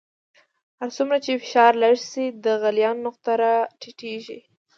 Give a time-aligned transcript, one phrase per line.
[0.79, 4.39] هر څومره چې فشار لږ شي د غلیان نقطه را ټیټیږي.